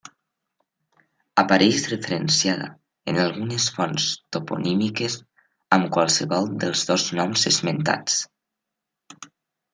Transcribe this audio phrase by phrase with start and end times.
[1.41, 2.69] Apareix referenciada
[3.13, 5.19] en algunes fonts toponímiques
[5.79, 8.19] amb qualsevol dels dos noms esmentats.